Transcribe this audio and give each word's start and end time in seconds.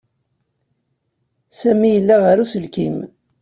Sami 1.59 1.89
yella 1.93 2.15
ɣer 2.23 2.37
uselkim. 2.43 2.97